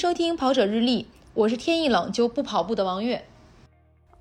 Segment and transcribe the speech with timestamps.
[0.00, 3.22] 收听跑者日历，我是天一冷就不跑步的王悦。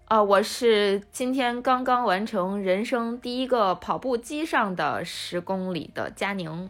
[0.10, 6.70] 啊，我是今天刚刚完成人生第一个跑步机上的十公里的佳宁。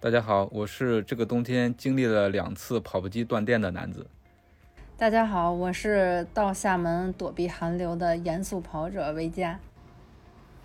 [0.00, 4.04] 大家好，我是这个冬天经历了两次跑步机断电的男子。
[4.96, 9.56] 大家好，我是到厦门躲避寒流的严肃跑者维嘉。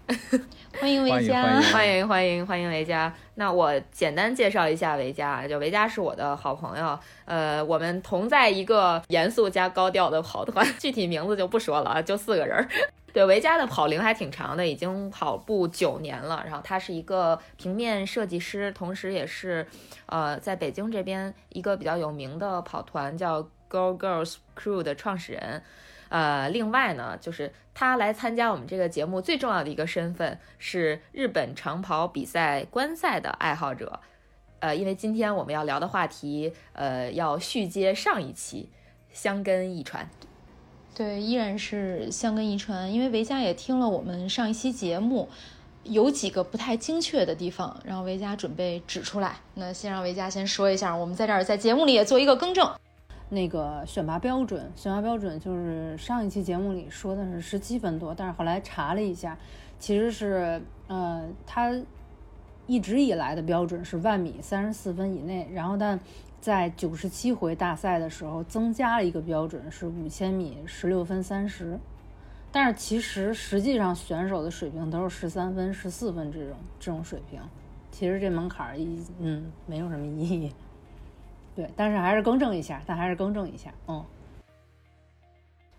[0.79, 3.13] 欢迎维嘉，欢迎欢迎欢迎维嘉。
[3.35, 12.67] 那我简单介绍一下维嘉，就维嘉是我的好朋友，呃，我们同在一个严肃加高调的跑团，具体名字就不说了啊，就四个人。
[13.13, 16.43] 对，维嘉的跑龄还挺长的，已经跑步九年了。
[16.45, 19.65] 然后他是一个平面设计师，同时也是
[20.07, 25.61] 呃在北京这边一个比较有名的跑团叫 Girl Girls Crew 的创始人。
[26.13, 33.99] 呃，另外呢，就是他来参加我们这个节目最重要的一个身份是日本长跑比赛观赛的爱好者。
[34.59, 38.69] 呃，因为今天我们要聊的话题，呃，要续接上一期
[39.11, 40.07] 香根一传。
[40.93, 42.93] 对，依然是香根一传。
[42.93, 45.27] 因为维嘉也听了我们上一期节目，
[45.81, 49.37] 有几个不太精确的地方，然后维嘉准备指出来。
[49.55, 52.71] 那先让维嘉先说一下，我们在这儿在节目里也做一个更正。
[53.33, 59.37] 那个选拔标准，选拔标准就是上一期节目里说的是十七分多，但是后来查了一下，
[59.79, 61.73] 其实是呃，他
[62.67, 65.99] 一直以来的标准是万米三十四分以内，然后但
[66.39, 71.79] 在九十七回大赛的时候增加了一个标准是五千米十六分三十，
[72.51, 77.41] 但是其实实际上选手的水平都是十三分、十四分这种这种水平，
[77.91, 80.53] 其实这门槛儿一嗯没有什么意义。
[81.55, 84.03] 对，但是还是更正一下，但还是更正一下，嗯，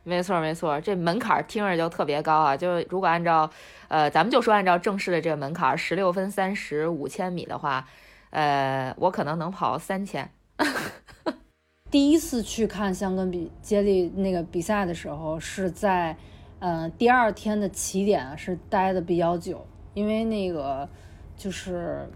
[0.04, 2.56] 没错没错，这门槛听着就特别高啊！
[2.56, 3.50] 就如果按照，
[3.88, 7.88] 呃，咱们就说按照正式的这个门槛，十六分三十五千米的话，
[8.30, 10.30] 呃，我可能能跑三千。
[11.90, 16.16] 第一次去看香根比接力那个比赛的时候，是在，
[16.60, 20.88] 嗯，第二天的起点是待的比较久，因为那个
[21.36, 22.08] 就是。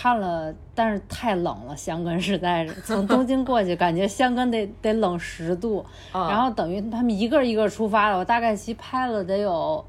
[0.00, 9.84] 看了，但是太冷了，香根实在是从东京过去，感觉香根得得冷十度，然后等于他们一个一个出发了，我大概其拍了得有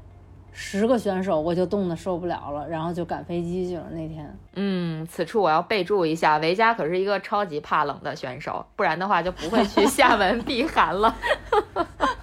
[0.52, 4.36] 十个选手，我就冻得受不了了，然后就赶飞机去了那天。
[4.56, 11.14] 嗯，此处我要备注一下，维嘉可是一个超级怕冷的选手，不然的话就不会去厦门避寒了。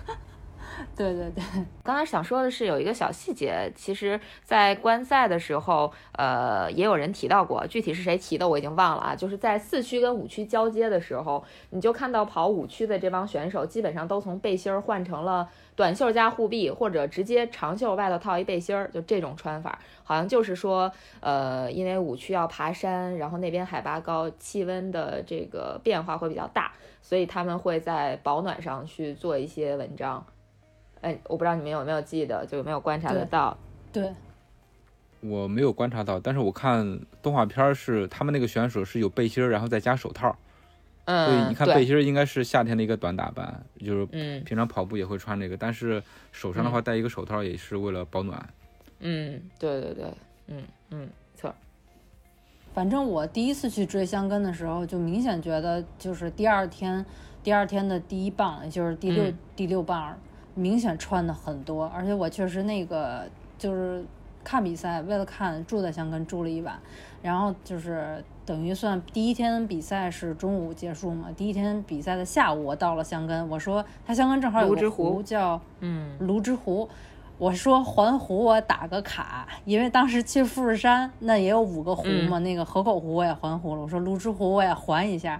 [0.97, 1.43] 对对对，
[1.83, 9.15] 刚才想说的是有一个小细节，其实，在观赛的时候，呃，也有人提到过，具体是谁提的我已经忘了啊。
[9.15, 26.71] 就是在四区跟五区交接的时候，你就看到跑五区的这帮选手，基本上都从背心儿换成了短袖加护臂，或者直接长袖外头套一背心儿，就这种穿法，好像就是说，呃，因为五区要爬山，然后那边海拔高，气温的这个变化会比较大，
[27.03, 30.25] 所以他们会在保暖上去做一些文章。
[31.01, 33.57] 哎，我不知道你们有没有记得，就有没有观察得到？
[33.91, 34.13] 对，
[35.21, 40.35] 我没有观察到，但是我看动画片是他们那个选手是有背心儿，然后再加手套。
[41.05, 44.05] 嗯，所以你看背心儿应该是夏天的一个短打扮，就是
[44.41, 48.49] 平常跑步也会穿这个，但是手上的话戴一个手套也是为了保暖。
[48.99, 50.05] 嗯，对对对，
[50.47, 51.53] 嗯嗯，错。
[52.73, 57.05] 反正我第一次去追香根的时候，就明显觉得就是第二天，
[57.41, 60.17] 第二天的第一棒，也就是第六第六棒。
[60.57, 63.23] 明显穿的很多，而且我确实那个
[63.59, 64.03] 就是
[64.43, 66.79] 看比赛，为了看住在香根住了一晚，
[67.21, 76.89] 然后就是等于算第一天比赛是中午结束嘛，第一天比赛的下午我到了香根，我说他香根正好有个湖叫嗯芦之湖，
[77.37, 85.39] 我说环湖我打个卡，因为当时去富士山那也有五个湖嘛，那个河口湖我也环湖了，我说芦之湖我也环一下。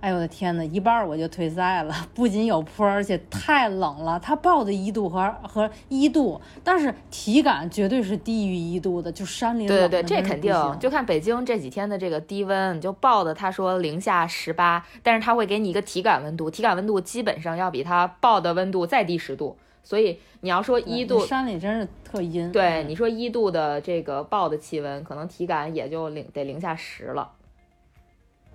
[0.00, 4.18] 哎呦我的天呐，一半我就退赛了， 不仅有坡，而且太冷了。
[4.18, 10.54] 它报的一度和和一度，但是体感绝对是低于一度的，就山里对对对，这肯定。
[10.80, 19.56] 就看北京这几天的这个低温，就报的他说零下十八，但是他会给你一个体感温度，体感温度基本上要比他报的温度再低十度。
[19.82, 22.50] 所以你要说一度，山里真是特阴。
[22.52, 27.30] 对，你说一度的这个报的气温，可能体感也就零得零下十了。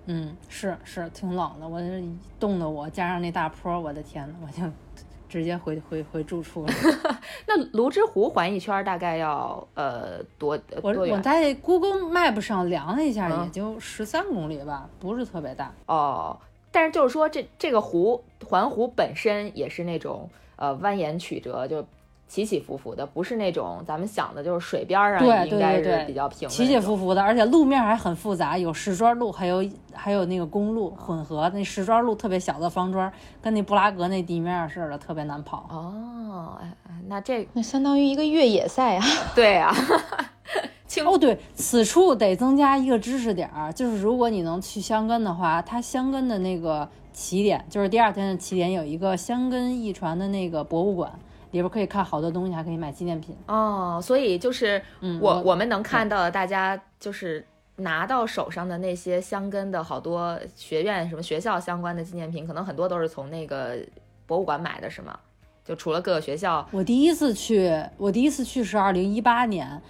[0.06, 2.02] 嗯，是是挺冷的，我这
[2.40, 4.62] 冻得我，加上那大坡，我的天呐，我就
[5.28, 6.72] 直接回回回住处了。
[7.46, 15.72] 那泸沽湖环一圈大概要呃多我我在 Google Map 上量了一下，也就十三公里吧，不是特别大。
[15.86, 16.38] 哦，
[16.70, 21.84] 但是就是说这这个湖环湖本身也是那种呃蜿蜒曲折，就
[22.28, 31.50] 起起伏伏的，不是那种咱们想的，就是水边上对应该对对是比较平的起起伏伏的，而且路面还很复杂，有石砖路，还有还有那个公路混合。
[31.54, 35.66] 那石砖路特别小的方砖，跟那布拉格那地面似的，特别难跑。
[35.70, 39.04] 哦，哎哎那这那相当于一个越野赛啊。
[39.34, 39.72] 对啊，
[41.06, 51.12] 哦，对，此处得增加一个知识点儿，就是如果你能去香根的话，它香根的那个起点，就是第二天的起点有一个香根驿传的那个博物馆，
[51.50, 53.36] 里边可以看好多东西，还可以买纪念品。
[53.46, 57.44] 哦，所以就是嗯我我我们能看到的，大家就是
[57.76, 63.76] 拿到手上的那些香根的好多学院什么学校相关的纪念品，可能很多都是从那个
[64.26, 65.18] 博物馆买的，是吗？
[65.64, 69.82] 就除了各个学校，我第一次去，我第一次去是二零一八年，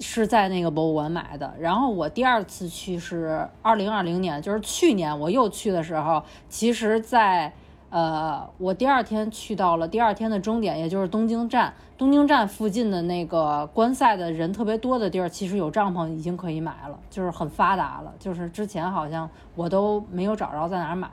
[0.00, 1.54] 是在那个博物馆买的。
[1.60, 7.52] 然后我第二次去是二零二零年，就是去年我又去的时候，其实在
[7.90, 11.72] 呃，我第二天去到了第二天的终点，也就是东京站。
[11.96, 18.12] 东京站附近的那个观赛的人特别多的地儿，其实有帐篷已经可以买了，就是很发达了。
[18.18, 21.08] 就是之前好像我都没有找着在哪儿买。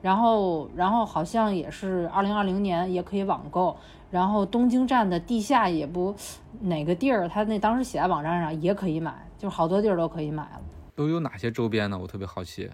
[0.00, 3.76] 然后，然后好像也是二零二零年也可以网购。
[4.10, 6.14] 然后东京站的地下也不
[6.60, 10.60] 哪个地儿，他那当时写在网站上也可以买，就好多地儿都可以买了。
[10.94, 11.98] 都有哪些周边呢？
[11.98, 12.70] 我特别好奇。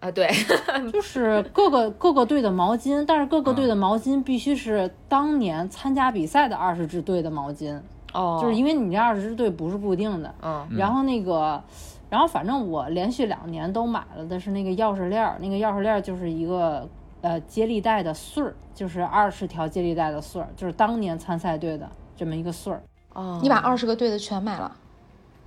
[0.00, 0.28] 啊，对，
[0.92, 7.80] 就是各个各个队的毛巾，但是各个队的毛巾必须是当年参加比赛的二十支队的毛巾，
[8.12, 10.32] 哦，就是因为你这二十支队不是固定的。
[10.42, 10.66] 嗯。
[10.70, 11.60] 然后那个，
[12.08, 16.88] 然后反正我连续两年都买了的是那个钥匙链儿，那个钥匙链儿就是一个
[17.20, 22.80] 呃接力带的穗儿，就是二十条接力带的穗儿，就是当年参赛队的这么一个穗儿。
[23.14, 24.76] 哦，你把二十个队的全买了，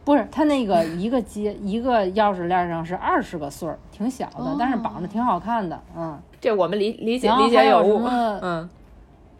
[0.03, 6.19] 不是，它那个 一个接一个钥匙链上是二十个穗儿，挺小的，但是绑着挺好看的，嗯。
[6.39, 8.69] 这我们理理解理解有误，什么 嗯。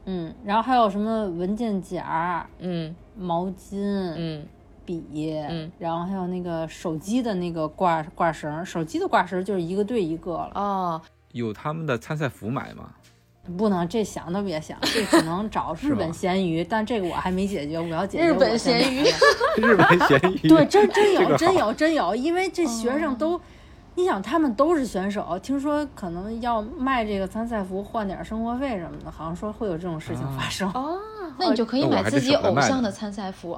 [0.06, 2.96] 嗯，然后还有什么文件夹、嗯。
[3.18, 4.46] 毛巾、嗯。
[4.84, 12.90] 笔，嗯，然后还有那个手机的那个挂挂绳，手机的挂绳就是一个对一个了，哦，有他们的参赛服买吗？
[13.52, 19.04] 不能这想都别想，这只能找日本咸鱼，但这个我还没解决，我要解决日本咸鱼
[19.62, 20.48] 日本咸鱼。
[20.48, 23.40] 对，真真有，真有，真有，因为这学生都，
[23.96, 30.70] 你想他们都是选手，听说可能要卖这个参赛服换点生活费什么的，好像说会有这种事情发生。
[30.72, 30.98] 哦，
[31.38, 33.58] 那你就可以买自己偶像的参赛服。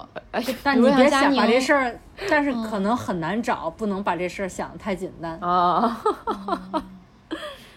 [0.64, 2.00] 但你别想把这事儿，
[2.30, 5.38] 但是可能很难找，不能把这事儿想得太简单。
[5.40, 6.02] 啊，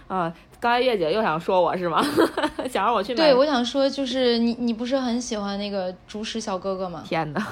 [0.08, 2.00] 啊，刚才月姐又想说我是吗？
[2.70, 3.24] 想让我去买？
[3.24, 7.02] 对，我想说，就是你，你不是很喜欢那个竹石小哥哥吗？
[7.06, 7.46] 天哪，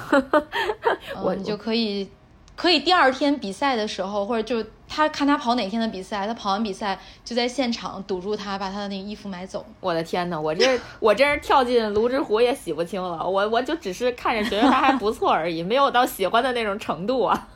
[1.15, 2.09] 嗯，你就可以，
[2.55, 9.65] 可以第二天比赛的时候，或者就他看他跑哪天的比赛，他跑完比赛就在现场堵住他，把他的那个衣服买走。
[9.81, 17.47] 我的天哪，我这我真是跳进泸沽湖也洗不清了，我我就只是看着觉得他还不错而已，没有到喜欢的那种程度啊。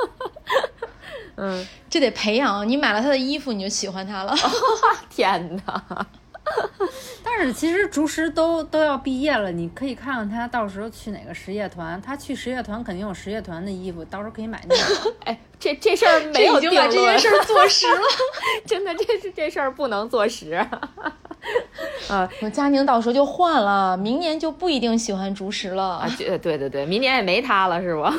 [1.39, 4.35] 嗯，这得培养，你买了他的衣服，你就喜欢他了。
[5.09, 6.05] 天哪，
[7.23, 15.13] 但是其实竹石都都要毕业了，你可以看看他到时候去哪个实业团，他去实业团肯定有实业团的衣服，到时候可以买那个。
[15.25, 18.01] 哎，这这事儿没这已经有定论把这件事儿坐实了。
[18.65, 20.53] 真的，这是这事儿不能坐实。
[22.09, 25.83] 啊我佳宁到时候就换了，明年就不一定喜欢竹石了。
[25.99, 28.13] 啊，对对对对，明年也没他了是吧？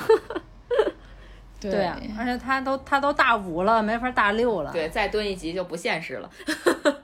[1.60, 4.72] 对对啊，而且他都他都大五了，没法大六了。
[4.72, 6.30] 对，再蹲一级就不现实了。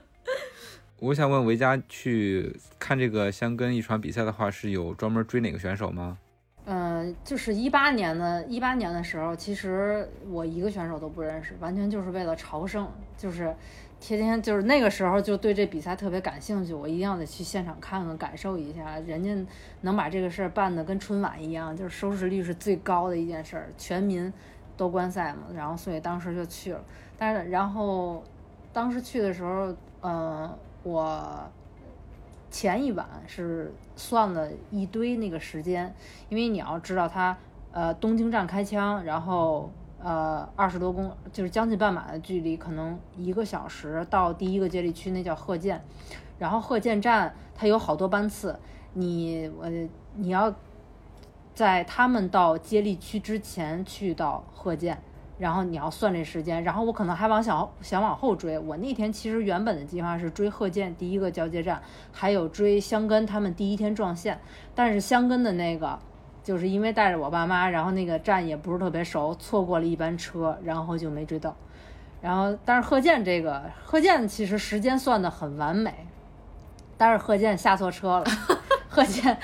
[0.99, 6.17] 我想问维嘉去看这个香根一传比赛的话，是有专门追哪个选手吗？
[6.65, 13.55] 嗯，就是一八年的，一八年的时候，其实我一个选手都不认识，完全就是为了朝圣，就是
[13.99, 19.35] 天天就是那个时候就对这比赛特别感兴趣，我一定要得去现场看看，感受一下，人家
[19.81, 24.31] 能把这个事儿办得跟春晚一样，就是收视率是最高的一件事儿，全民
[24.77, 26.81] 都观赛嘛，然后所以当时就去了，
[27.17, 28.23] 但是然后
[28.71, 31.51] 当时去的时候，呃，我
[32.51, 35.93] 前一晚是算了一堆那个时间，
[36.29, 37.35] 因为你要知道它，
[37.71, 39.71] 呃，东京站开枪，然后
[40.03, 45.83] 呃二十多公就是将近半马的距离，可能一个小时到第一个接力区，那叫鹤见，
[46.39, 48.59] 然后鹤见站它有好多班次，
[48.93, 49.69] 你呃
[50.15, 50.53] 你要
[51.53, 55.01] 在他们到接力区之前去到鹤见。
[55.39, 58.57] 然后你要算这时间，然后我可能还往想想往后追。
[58.57, 61.79] 我那天其实原本的计划是追鹤见第一个交接站，
[62.11, 64.39] 还有追香根他们第一天撞线，
[64.73, 65.99] 但是香根的那个
[66.47, 71.53] 就是因为带着我爸妈，然后那个站也不是特别熟，错过了一班车，然后就没追到。
[72.21, 75.93] 然后但是贺建这个贺建其实时间算的很完美，
[76.97, 78.25] 但是贺建下错车了。
[78.87, 79.37] 贺建，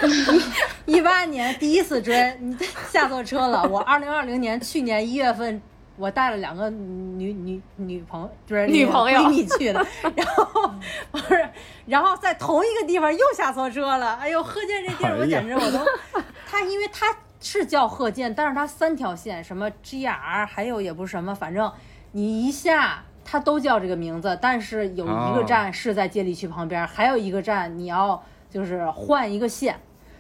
[0.85, 2.57] 一八年第一次追，你
[2.89, 3.67] 下错车了。
[3.67, 5.61] 我二零二零年去年一月份，
[5.97, 9.85] 我带了两个女女女朋友，就是女朋友闺蜜去的，
[10.15, 10.71] 然后
[11.11, 11.49] 不是，
[11.85, 14.15] 然后在同一个地方又下错车了。
[14.15, 15.79] 哎呦，贺建这地儿我简直我都，
[16.45, 17.07] 他因为他
[17.39, 21.71] 是叫贺建，但是他三条线，什么 GR，还有也不是什么，反正
[22.11, 23.03] 你一下。
[23.25, 29.79] 他都叫这个名字，但是有一个站是在接力区旁边，还有一个站你要就是换一个线。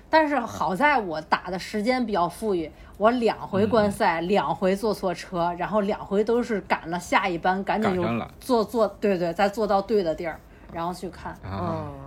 [0.09, 2.71] 但是好在我打的时间比较富裕，
[3.03, 8.03] 我两回观赛，两回坐错车，然后两回都是赶了下一班，赶紧又
[8.39, 10.39] 坐坐，对对，再坐到对的地儿，
[10.71, 11.37] 然后去看。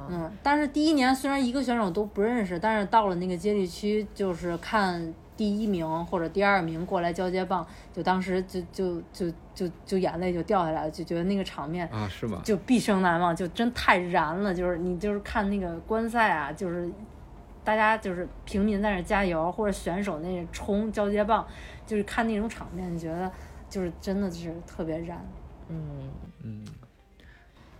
[0.09, 5.13] 嗯，但是第一年虽然一个选手都不认识，但是到了那个接力区就是看。
[5.37, 12.41] 第一名或者第二名过来交接棒，就当时就就就就就眼泪就掉下来了，就觉得那个场面啊是吗？
[12.43, 14.55] 就毕生难忘，就真太燃了。
[14.55, 16.91] 就是你就是看那个观赛啊，就是
[17.67, 21.45] 大家就是平民在那加油，或者选手那冲交接棒，
[21.85, 23.29] 就是看那种场面，你觉得
[23.69, 25.21] 就是真的是特别燃。
[25.69, 26.09] 嗯
[26.45, 26.65] 嗯，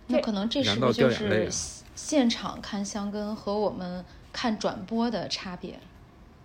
[0.07, 1.49] 那可能这是不是就是
[1.95, 4.03] 现场看香根和我们
[4.33, 5.79] 看转播的差别？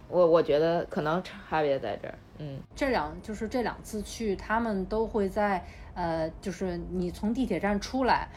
[0.09, 8.29] 我我觉得可能差别在这儿，嗯，这两就是这两次去，他们都会在呃，就是你从地铁站出来，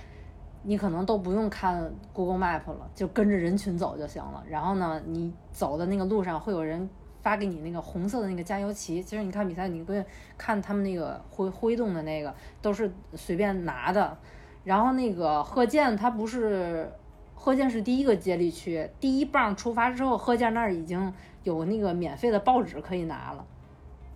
[0.65, 4.43] 你可能都不用看 Google Map 了，就跟着人群走就行了。
[4.49, 6.89] 然后呢，你走的那个路上会有人
[7.21, 9.01] 发给你那个红色的那个加油旗。
[9.01, 10.03] 其实你看比赛，你会
[10.37, 14.17] 看他们那个挥挥动的那个都是随便拿的。
[14.63, 16.91] 然后那个贺建他不是
[17.33, 21.13] 贺建是第一个接力区，第一棒出发之后，贺建那儿已经。
[21.45, 23.45] 有那个免费的报纸可以拿了，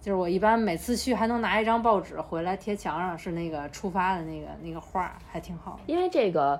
[0.02, 5.78] 就是我一般每次去还能拿一张报纸回来贴墙上，是那个出发的那个那个画，还挺好。
[5.88, 6.60] 因为这个，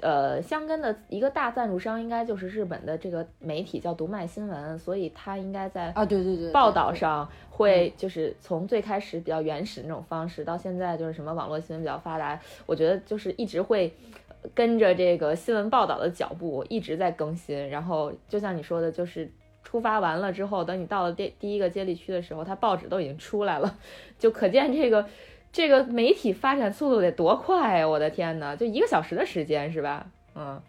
[0.00, 13.94] 呃，香根的一个大赞助商应该就是日本的这个媒体叫读卖新闻，所以他应该在啊对对对报道上会就是从最开始比较原始那种方式，到现在就是什么网络新闻比较发达，我觉得就是一直会
[14.54, 19.30] 跟着这个新闻报道的脚步一直在更新，然后就像你说的，就是。
[19.62, 23.76] 出发完了之后，等你到了第第一个接力区的时候，它报纸都已经出来了，
[24.18, 25.06] 就可见这个
[25.52, 27.86] 这个媒体发展速度得多快呀！
[27.88, 30.06] 我的天呐，就一个小时的时间是吧？
[30.34, 30.60] 嗯，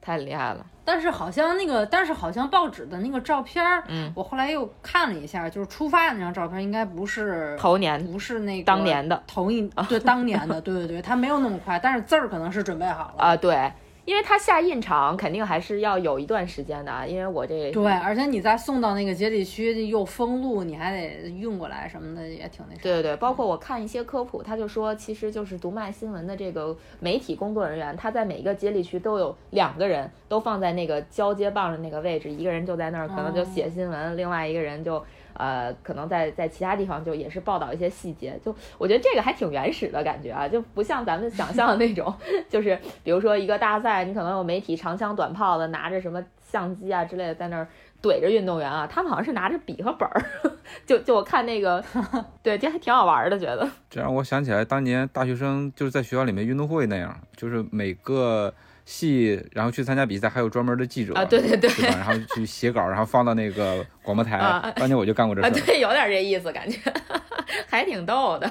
[0.00, 0.66] 太厉害了。
[0.84, 13.70] 但是好像那个，但是好像报纸的那个照片，嗯，我后来又看了一下，就是出发的那张照片应该不是头年，不是那个当年的头一对当年的，对对对，它没有那么快，但是字儿可能是准备好了啊，对。
[14.04, 22.82] 因为它下印厂肯定还是要有一段时间的啊，因为我这对，而且你再送到那个接力区又封路，你还得运过来什么的，也挺那啥。
[22.82, 35.04] 对对对，包括我看一些科普，他就说，其实就是读卖新闻的这个媒体工作人员，他在每一个接力区都有两个人，都放在那个交接棒的那个位置，一个人就在那儿，可能就写新闻，另外一个人就。
[35.34, 42.12] 呃，可能在在其他地方就也是报道一些细节，就我觉得这个还挺原始的感觉啊，就不像咱们想象的那种，
[42.48, 47.66] 就是比如说一个大赛，你可能有媒体长枪短炮的拿着什么相机啊之类的在那儿
[48.02, 50.22] 怼着运动员啊，他们好像是拿着笔和本儿，
[50.86, 51.82] 就就我看那个，
[52.42, 53.68] 对，这还挺好玩的，觉得。
[53.88, 58.52] 这让我想起来当年大学生就是在学校里面运动会那样，就是每个。
[58.84, 64.38] 戏，然后去参加比赛，还有专门的记者啊，对对对，然后去 写稿，然后放到那个广播台。
[64.76, 66.78] 当年我就干过这事，对，有点这意思，感觉
[67.68, 68.50] 还挺逗的。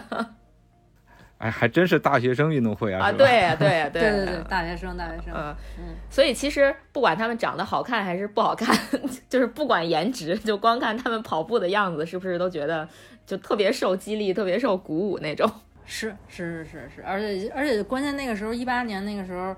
[1.39, 3.07] 哎，还真是大学生运动会啊！
[3.07, 5.33] 啊，对呀，对呀，对对对，大学生，大学生。
[5.33, 5.95] 嗯嗯。
[6.09, 8.77] 所以其实不管他们长得好看还是不好看，
[9.29, 12.85] 就是不管颜值，就光看他们跑步的样子，是不是都觉得
[13.25, 15.49] 就特别受激励，特别受鼓舞那种？
[15.85, 19.55] 是是是是是，而且而且关键那个时候一八年那个时候。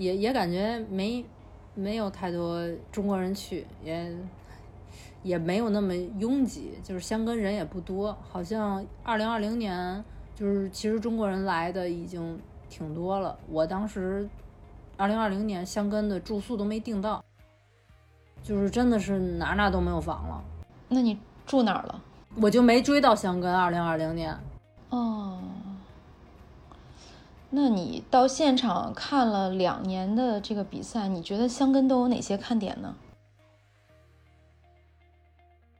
[0.00, 1.22] 也也感觉没
[1.74, 2.58] 没有太多
[2.90, 4.16] 中国人去，也
[5.22, 8.16] 也没有那么拥挤，就是香根人也不多。
[8.22, 10.02] 好像二零二零年
[10.34, 12.40] 就是其实中国人来的已经
[12.70, 13.38] 挺多了。
[13.50, 14.26] 我当时
[14.96, 17.22] 二零二零年香根的住宿都没订到，
[18.42, 20.42] 就是真的是哪哪都没有房了。
[20.88, 22.02] 那你住哪儿了？
[22.36, 24.34] 我就没追到香根二零二零年。
[24.88, 25.38] 哦。
[27.52, 32.94] 那你到现场看了两年的这个比赛，你觉得香根都有哪些看点呢？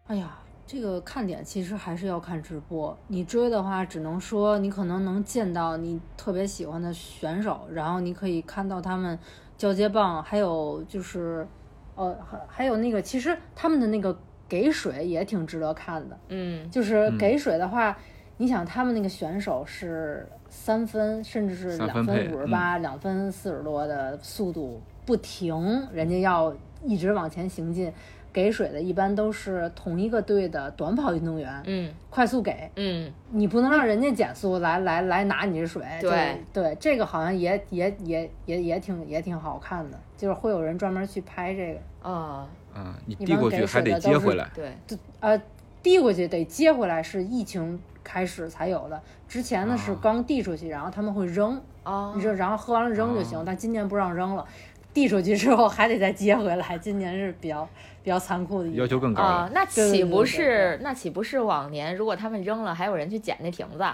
[0.08, 0.36] 哎呀，
[0.66, 2.98] 这个看点其实还是要看直播。
[3.06, 9.16] 你追的话，只能说你可能能见到你特别喜欢的选手，然后你可以看到他们
[9.56, 11.46] 交接棒，还有就是，
[11.94, 16.18] 呃，还还有那个，其实他们的那个给水也挺值得看的。
[16.30, 17.96] 嗯，就是给水的话，
[18.38, 20.28] 你想他们那个选手是。
[20.50, 26.54] 三分甚至是两分五十八、两分四十多的速度不停，人家要
[26.84, 27.92] 一直往前行进，
[28.32, 35.82] 给水的一般都是同一个队的短跑运动员，嗯快速给，嗯，你不能让人家减速来来来拿你的水。
[36.00, 41.80] 对对，这个好像也也也也也挺也挺好看的，就是会有人专门去拍这个。
[42.02, 44.50] 哦，啊，你一般给递过去还得水的都是接回来。
[44.54, 44.72] 对，
[45.20, 45.42] 呃，
[45.82, 49.00] 递过去得接回来，是疫情开始才有的。
[49.28, 53.38] 之前呢是啊刚递出去，然后他们会扔，啊，你就，然后喝完了扔就行。
[53.38, 54.44] 哦但今年不让扔了，
[54.92, 56.76] 递出去之后还得再接回来。
[56.78, 57.68] 今年是比较
[58.02, 63.84] 比较残酷的一年要求更高那岂不对对对对是那岂不是往年如果他们扔了，还有人去捡那瓶子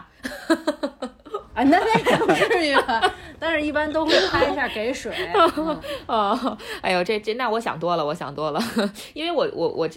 [1.57, 1.63] 啊？
[1.63, 5.13] 啊，那那也不至于吧，但是一般都会拍一下给水。
[5.57, 8.61] 嗯哦，哎呦，这这那我想多了，我想多了，
[9.15, 9.89] 因为我我我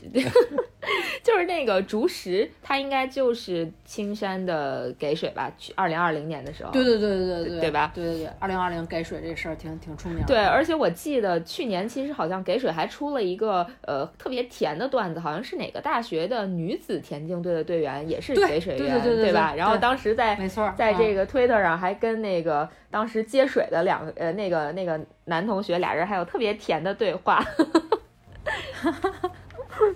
[1.21, 5.51] 就是那个竹石，它应该就是青山的给水吧？
[5.57, 10.25] 去二零二零年的时候，对对对对对对对吧对对对，二零二零给水这事儿挺挺出名的。
[10.25, 19.53] 对，而且我记得去年其实好像给水还出了一个呃特别甜的段子，好像是哪个大学的女子田径队的队员也是给水员，对对对对吧？
[19.55, 27.43] 然后当时在没错，在这个个推特上还跟那个当时接水的两个呃那个那个男同学俩人还有特别甜的对话。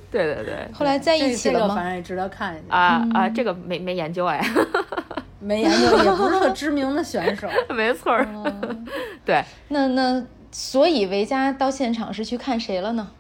[0.10, 1.75] 对对对，后来在一起这个了吗？
[1.75, 2.75] 反正也值得看一下。
[2.75, 4.41] 啊啊，这个没没研究哎，
[5.39, 7.50] 没研究，也不是个知名的选手。
[7.69, 8.25] 没错儿，
[9.25, 13.12] 对，那那所以维嘉到现场是去看谁了呢？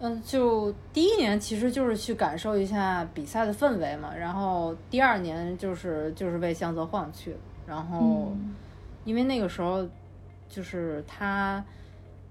[0.00, 7.36] 嗯，就第一年其实就是去感受一下比赛的氛围嘛，然后第二年就是就是为向泽晃去，
[7.66, 8.32] 然后
[9.04, 9.84] 因为那个时候
[10.48, 11.64] 就是他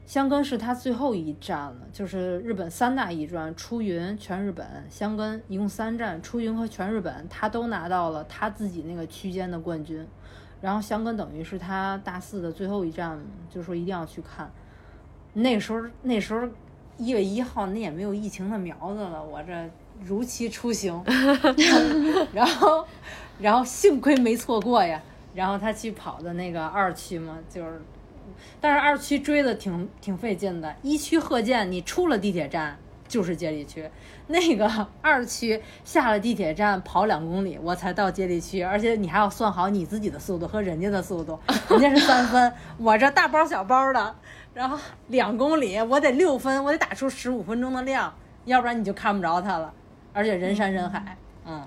[0.06, 10.08] 香根是他最后一站了，就是日本三大一专出云、全日本、香根，一共三站，出云和全日本他都拿到了他自己那个区间的冠军，
[10.62, 13.20] 然后香根等于是他大四的最后一站，
[13.50, 14.50] 就说一定要去看。
[15.34, 16.48] 那时候，那时候
[16.98, 19.54] 一月一号，那也没有疫情的苗子了，我这
[20.04, 21.04] 如期出行，
[22.34, 22.86] 然后，
[23.40, 25.02] 然后幸亏没错过呀。
[25.36, 27.80] 然后他去跑的那个二区嘛，就是，
[28.60, 30.76] 但是二区追的挺挺费劲的。
[30.82, 32.76] 一区贺建，你出了地铁站
[33.08, 33.88] 就是接力区，
[34.26, 44.16] 那个二区下了地铁站跑两公里，我才到接力区，而且你还要算好你自己的速度和人家的速度，人家是三分， 我这大包小包的，
[44.58, 44.76] 然后
[45.10, 48.12] 两公里我得六分，我得打出十五分钟的量，
[48.46, 49.72] 要不然你就看不着他了，
[50.14, 51.16] 而且人山人海，
[51.46, 51.62] 嗯。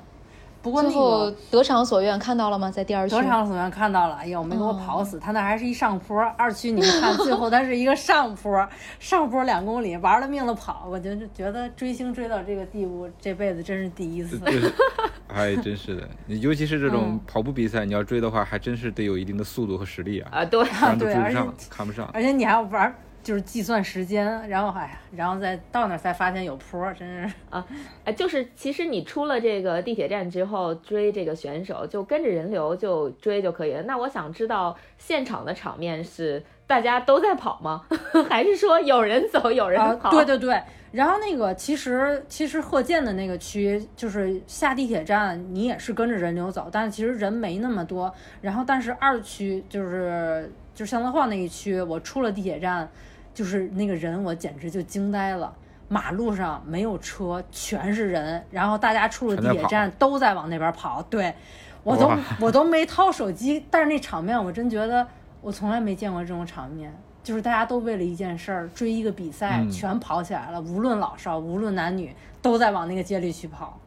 [0.62, 2.70] 不过那最后得偿所愿看到了吗？
[2.70, 8.68] 在第二区得偿所愿看到了，哎呦，没给我跑死，他那还是一上坡， 二区你们看，最后它是一个上坡，
[8.98, 14.38] 上坡两公里，玩了命的跑，我就觉得追星追到这个地步，这辈子真是第一次。
[14.38, 14.72] 就是，
[15.28, 22.10] 哎，真是的，你尤其是这种嗯跑步比赛，你要追的话，还真是得有一定的速度和实力啊，啊对，对而且追不上，看不上。
[22.12, 27.66] 而且你还要玩，就是计算时间，然后哎呀，然后再到那儿才发现有坡，真是啊。
[28.04, 33.82] 哎，就是其实你出了这个地铁站之后追这个选手，就跟着人流就追就可以了。
[33.82, 37.84] 那我想知道现场的场面是大家都在跑吗？
[38.28, 40.10] 还是说有人走有人啊，跑？
[40.10, 40.60] 对对对。
[40.92, 48.12] 然后那个其实其实贺建的那个区，就是下地铁站你也是跟着人流走，但是其实人没那么多。
[48.40, 52.90] 然后但是二区就是就向德晃那一区，我出了地铁站，
[53.34, 55.54] 就是那个人我简直就惊呆了。
[55.88, 61.02] 马路上没有车，全是人，然后大家出了地铁站都在往那边跑。
[61.10, 61.34] 对
[61.82, 62.08] 我都
[62.40, 65.04] 我都没掏手机，但是那场面我真觉得
[65.40, 66.96] 我从来没见过这种场面。
[67.22, 73.78] 就是大家都为了一件事儿追一个比赛，嗯全跑起来了，无论老少，无论男女，都在往那个接力区跑。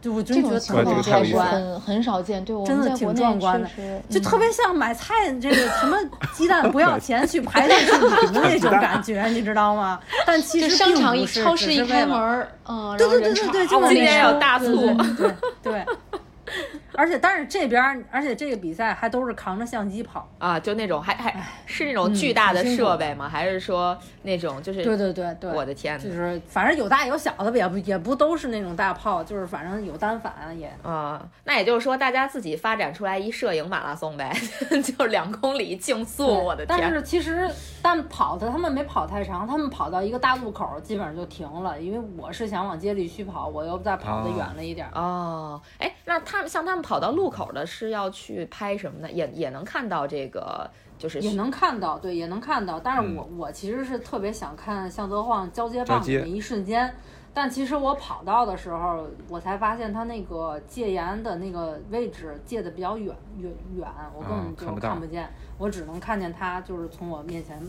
[0.00, 3.68] 就我真这觉得种情况特别这个太还是很很少见，对我真的挺壮观的
[4.08, 5.96] 就特别像买菜这个什么
[6.34, 10.00] 鸡蛋不要钱去排队去领的那种感觉，你知道吗？
[10.26, 15.84] 但其实商场一超市一开门儿，嗯，对然后人对对对对，唰就今天有大促对对。
[17.00, 20.28] 而且，但是这边儿，而且这个比赛还都是扛着相机跑。
[20.38, 21.34] 啊，就那种还还
[21.64, 23.28] 是那种嗯巨大的设备吗？
[23.28, 24.82] 还是说那种就是？
[24.84, 30.70] 对对对对，我的天呐就是反正有大有小的，也不也不都是那种大炮，就是反正有单反也。
[30.82, 34.34] 啊、那也就是说，大家自己发展出来一摄影马拉松呗，
[34.82, 36.78] 就两公里竞速，我的天！
[36.80, 37.48] 但是其实，
[37.80, 41.80] 但跑的他们没跑太长，他们跑到一个大路口，基本上就停了。
[41.80, 44.92] 因为我是想往接力区跑，我又再跑得哦远了一点儿。
[44.98, 49.10] 哦，哎，那他们像他们跑到路口的是要去拍什么呢？
[49.12, 52.80] 也也能看到这个，就是也能看到，对，也能看到。
[52.80, 56.92] 但是嗯我、我其实是特别想看向泽晃交接棒的那一瞬间，
[57.32, 67.60] 但其实我跑到的时候，我才发现他那个戒严的那个位置戒的比较远远远，我根啊本就看不到看不见，我只能看见他就是从我面前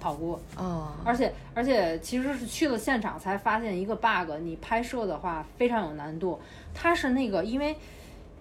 [0.00, 0.40] 跑过。
[0.56, 6.40] 啊，而且而且其实是去了现场才发现一个 bug，你拍摄的话非常有难度。
[6.74, 7.76] 它是那个因为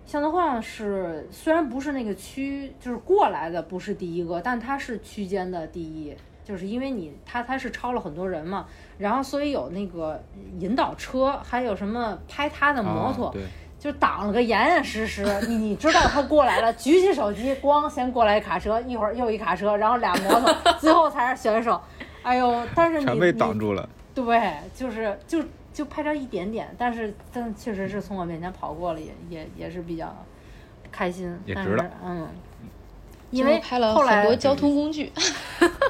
[0.06, 8.66] 向德晃是虽然不是那个区，就是过来的不是第一个，但他是区间的第一，就是因为你他他是超了很多人嘛，
[8.98, 10.24] 然后所以有那个
[10.60, 13.30] 引导车，还有什么拍他的摩托。
[13.32, 13.42] 对。
[13.78, 21.80] 就挡了个严严实实，你你知道他过来了，举起手机，咣，先过来一卡车，一会儿又一卡车，然后俩摩托，最后才是选手。
[22.24, 23.88] 哎呦，但是你全被挡住了。
[24.16, 25.40] 对，就是就
[25.76, 30.16] 就拍着一点点，但是但确实是从我面前跑过了，也也也是比较
[30.92, 31.38] 开心。
[31.46, 32.28] 也值了，嗯。
[33.32, 35.12] 因为拍了很多交通工具，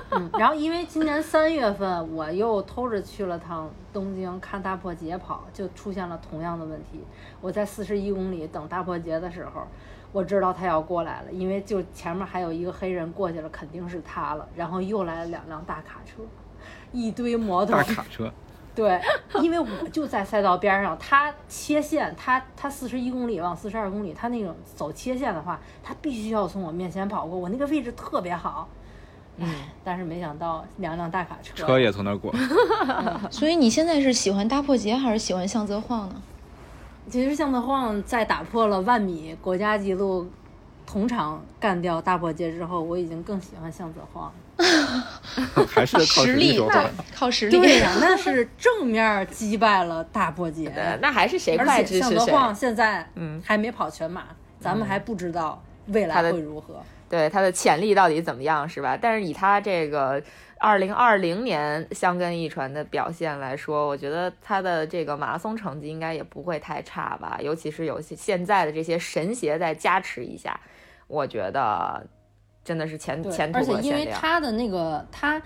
[0.09, 7.03] 嗯，然后因为今年三月份我又偷着去了趟东京看大破节跑，就出现了同样的问题。
[7.41, 9.67] 我在四十一公里等大破节的时候，
[10.11, 14.47] 我知道他要过来了，因为就前面还有一个黑人过去了，肯定是他了。
[14.55, 16.23] 然后又来了两辆大卡车，
[16.93, 17.75] 一堆摩托。
[17.75, 18.31] 大卡车。
[18.75, 18.99] 对，
[19.41, 28.67] 因为我就在赛道边上，他切线，他他四十一公里往四十二公里，他那种走切线的话，他必须要从我面前跑过，我那个位置特别好，
[29.39, 29.47] 唉，
[29.83, 32.33] 但是没想到两辆大卡车，车也从那儿过。
[33.31, 36.21] 所以你现在是喜欢大破节还是喜欢向泽晃呢？
[37.09, 40.27] 其实向泽晃在打破了万米国家纪录。
[40.87, 44.33] 同场干掉大破节之后，我已经更喜欢向泽晃了。
[45.67, 46.59] 还是靠实力，
[47.13, 47.57] 靠实力。
[47.59, 50.71] 对呀， 那是正面击败了大破姐。
[51.01, 52.15] 那还是谁快支持谁。
[52.15, 54.23] 向泽晃现在嗯还没跑全马，
[54.59, 56.81] 咱们还不知道未来会如何。
[57.09, 58.97] 对他的潜力到底怎么样，是吧？
[58.99, 60.21] 但是以他这个。
[60.57, 67.37] 二零二零年香根一传的表现来说，我觉得他的这个马拉松成绩应该也不会太差吧。
[67.41, 70.57] 尤其是有些现在的这些神鞋再加持一下，
[71.07, 72.07] 我觉得
[72.65, 75.41] 真的是前前途而且因为他的那个他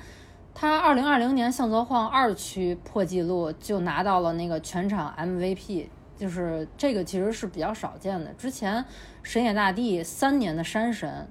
[0.56, 5.86] 他二零二零年向泽晃二区破纪录就拿到了那个全场 MVP，
[6.18, 8.34] 就是这个其实是比较少见的。
[8.34, 8.84] 之前
[9.22, 11.28] 神野大地三年的山神。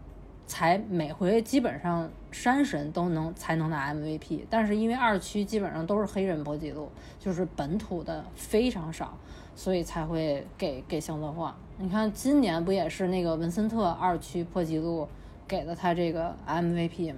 [0.51, 9.19] 才每回基本上山神都能才能拿 MVP，但是因为二区基本上都是黑人破纪录，就是本土的非常少，
[9.55, 11.55] 所以才会给给向泽晃。
[11.77, 15.07] 你看今年不也是那个文森特二区破纪录
[15.49, 17.15] 给了他这个 MVP？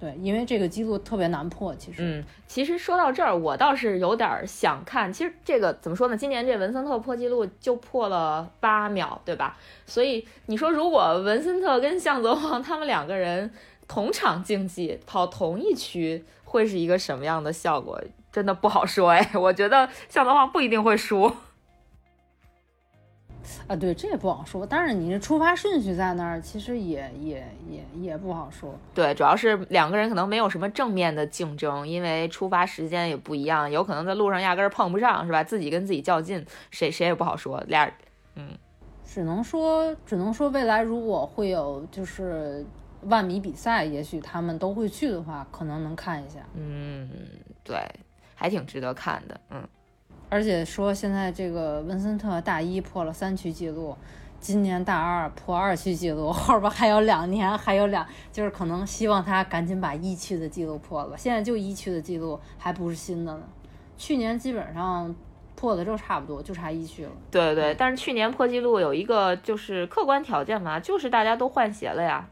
[0.00, 1.98] 对，因为这个记录特别难破，其实。
[2.00, 5.12] 嗯，其实说到这儿，我倒是有点想看。
[5.12, 6.16] 其实这个怎么说呢？
[6.16, 9.56] 今年这文森特破纪录就破了八秒，对吧？
[9.86, 13.48] 所以你说，如果文森特跟向泽晃他们两个人
[13.86, 18.02] 同场竞技，跑同一区，会是一个什么样的效果？
[18.32, 19.30] 真的不好说哎。
[19.34, 21.32] 我觉得向泽晃不一定会输。
[23.66, 24.66] 啊，对，这也不好说。
[24.66, 28.74] 但是你这出发顺序在那儿，其实也也也也不好说。
[28.94, 35.42] 对，主要是两个人可能没有什么正面的竞争，因为出发时间也不一样，有可能在路上压根儿碰不上，是吧？
[35.42, 37.60] 自己跟自己较劲，谁谁也不好说。
[37.66, 37.90] 俩，
[38.36, 38.50] 嗯，
[39.04, 42.64] 只能说，只能说未来如果会有就是
[43.02, 46.40] 万米比赛，也许他们都会去的话，可能能看一下。
[46.54, 47.10] 嗯，
[47.64, 47.76] 对，
[48.34, 49.62] 还挺值得看的，嗯。
[50.32, 53.94] 而且说现在这个文森特大一破了三区记录，
[54.40, 61.18] 今年大二破二区记录， 后边还有两年，还有两，就是可能希望他赶紧把一区的记录破了。
[61.18, 63.42] 现在就一区的记录还不是新的呢，
[63.98, 65.14] 去年基本上
[65.54, 67.12] 破的都差不多，就差一区了。
[67.30, 72.26] 对对，但是去年破纪录有一个就是客观条件嘛，就是大家都换鞋了呀，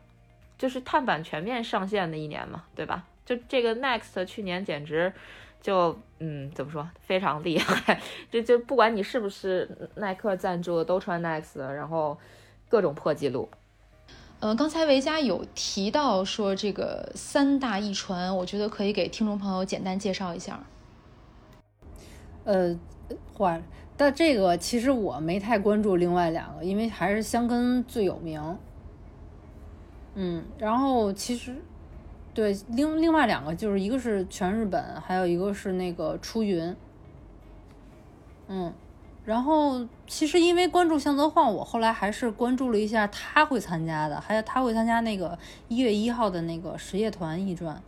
[0.56, 3.04] 就是碳板全面上线的一年嘛，对吧？
[3.26, 5.12] 就这个 Next 去年简直。
[5.60, 8.00] 就嗯，怎么说，非常厉害。
[8.30, 12.18] 就就不管你是不是耐克赞助的，都穿 Next，然后
[12.68, 13.48] 各种破纪录。
[14.40, 20.64] 呃，刚才维嘉有提到说这个三大一传，我觉得可以给听众朋友简单介绍一下。
[22.44, 22.74] 呃，
[23.36, 23.62] 坏，
[23.98, 28.58] 但这个其实我没太关注另外两个，因为还是香根最有名。
[30.14, 31.54] 嗯，然后其实。
[32.40, 36.74] 对，另另外两个就是一个是全日本，还有一个是那个出云。
[38.48, 38.72] 嗯，
[39.26, 47.78] 然后其实因为关注向泽晃，我后来还是关注了一下他会参加的，还有他会参加那个一月一号的那个实业团一传，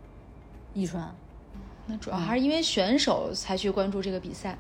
[0.75, 1.11] 一传。
[1.87, 4.59] 那主要还是因为选手才去关注这个比赛。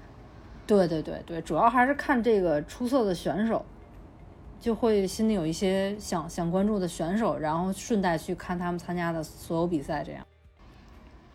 [0.66, 3.62] 对对对对，主要还是看这个出色的选手。
[4.62, 10.24] 就会心里有一些想想关注的选手，然后顺带去看他们参加的所有比赛，这样。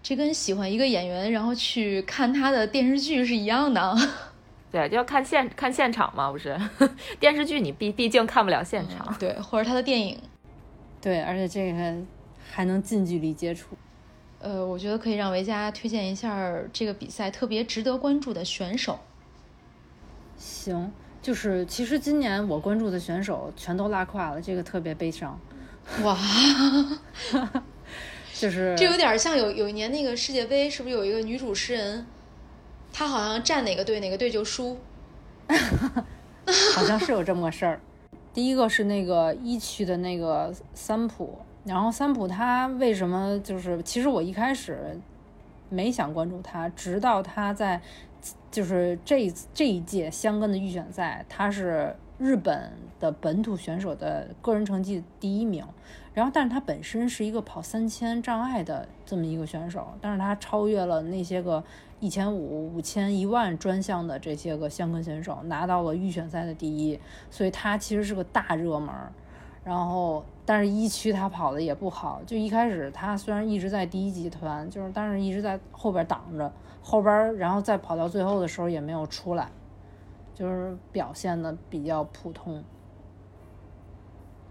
[0.02, 3.98] 这跟喜欢一个演员，然后去看他的电视剧是一样的。
[4.72, 6.58] 对，就要看现看现场嘛，不是？
[7.20, 10.18] 电视剧你毕毕竟看不了现场，对，或者他的电影。
[11.02, 11.96] 对，而且这个
[12.50, 13.76] 还能近距离接触。
[14.40, 18.98] 呃，我觉得可以让维嘉推荐一下这个比赛特别值得关注的选手。
[20.38, 20.92] 行，
[21.28, 25.38] 就是其实今年我关注的选手全都拉胯了，这个特别悲伤。
[26.02, 26.18] 哇，
[28.34, 32.08] 就是这有点像有有一年那个世界杯，是不是有一个女主持人，
[32.94, 34.78] 她好像站哪个队哪个队就输。
[36.74, 37.82] 好像是有这么个事儿。
[38.34, 44.98] 第一个是那个一区的那个三浦，然后三浦他为什么就是，其实我一开始
[45.68, 47.82] 没想关注他，直到他在
[48.50, 55.66] 就是这这一届香根的预选赛，他是日本的本土选手的个人成绩第一名。
[56.14, 61.64] 然后，但是他本身是一个跑三千障碍的这么一个选手，但是他超越了那些个
[62.00, 67.00] 一千五、五千、一万专项的这些个香根选手，拿到了预选赛的第一，
[67.30, 68.90] 所以他其实是个大热门。
[69.64, 76.52] 然后，但是一区他跑的也不好，就一开始他虽然一直在第一集团，就是但是一直在后边挡着，
[76.88, 79.50] 后边然后再跑到最后的时候也没有出来，
[80.34, 82.64] 就是表现的比较普通。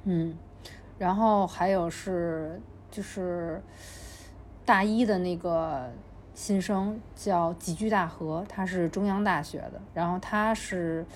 [0.05, 0.37] 嗯。
[0.99, 3.63] 然后还有是就是
[4.67, 5.91] 大一的那个
[6.35, 9.81] 新生叫吉居大和，他是中央大学的。
[9.95, 11.07] 然后他是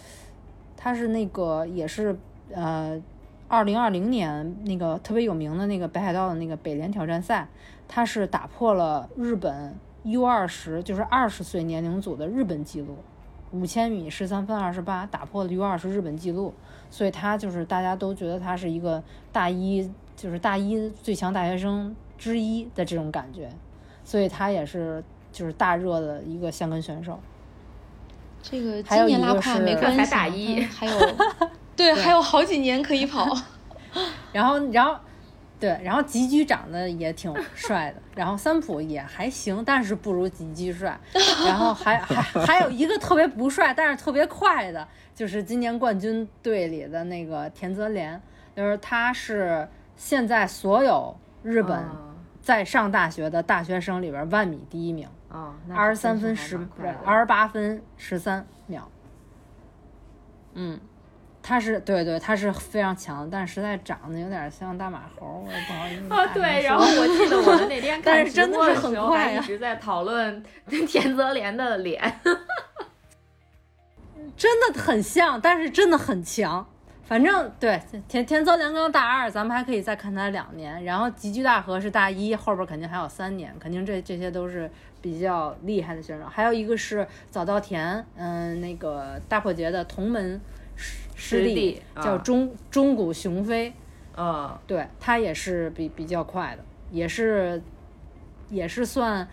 [0.75, 2.17] 他是那个也是
[2.55, 2.99] 呃
[3.47, 7.47] 二零二零年那个特别有名的那个北海道的那个北联挑战赛，
[7.87, 9.75] 他是打破了日本
[10.05, 12.97] U 二十就是二十岁年龄组的日本纪录，
[13.53, 16.55] 五千米十三分二十八，打破了 U 二十日本纪录。
[16.91, 23.49] 所以他就是大家都觉得他是一个大一，就是大一最强大学生之一的这种感觉，
[24.03, 27.21] 所以他也是就是大热的一个香根选手。
[28.43, 30.93] 这个今年拉胯没关系，大一还有
[31.77, 33.29] 对，还有好几年可以跑。
[34.33, 34.99] 然后，然后。
[35.61, 40.99] 对，然后吉居长得也挺帅的，然后三浦也还行，但是不如吉居帅。
[41.47, 48.19] 然后还还还有一个特别不帅，但是特别快的，就是今年冠军队里的那个田泽廉，
[48.57, 51.85] 就是他是现在所有日本
[52.41, 55.07] 在上大学的大学生里边万米第一名，
[55.75, 56.59] 二十三分十
[57.05, 58.91] 二十八分十三秒，
[60.55, 60.81] 嗯。
[61.43, 66.13] 他是对对，他是非常强，但是实在长得有点像大马猴，我也不好意思。
[66.15, 70.43] 啊，对，然后我记得我们那天 看直播的时候，还一直在讨论
[70.87, 72.01] 田泽廉的脸，
[74.37, 76.67] 真的很像，但是真的很强。
[77.05, 80.85] 反正对田田泽廉刚大二，咱们还可以再看他两年。
[80.85, 86.27] 然后吉居大和是大一，后边肯定还有三年，肯定这这些都是比较厉害的选手。
[86.27, 90.41] 还有一个是早稻田，嗯，那个大破节的同门。
[91.21, 93.73] 师弟叫中中谷雄飞，
[94.17, 97.63] 嗯，对他也是比比较快的，也是
[98.49, 99.29] 也是算